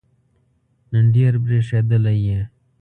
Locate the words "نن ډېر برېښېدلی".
0.91-2.15